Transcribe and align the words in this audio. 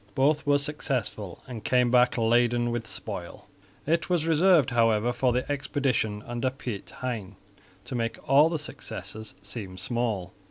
Both 0.15 0.47
were 0.47 0.57
successful 0.57 1.43
and 1.47 1.63
came 1.63 1.91
back 1.91 2.17
laden 2.17 2.71
with 2.71 2.87
spoil. 2.87 3.47
It 3.85 4.09
was 4.09 4.25
reserved, 4.25 4.71
however, 4.71 5.13
for 5.13 5.31
the 5.31 5.47
expedition 5.51 6.23
under 6.25 6.49
Piet 6.49 6.89
Hein 7.01 7.35
to 7.85 7.93
make 7.93 8.17
all 8.27 8.47
other 8.47 8.57
successes 8.57 9.35
seem 9.43 9.77
small. 9.77 10.33